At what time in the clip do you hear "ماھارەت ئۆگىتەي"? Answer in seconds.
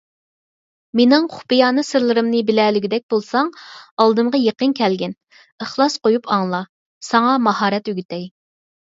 7.49-8.25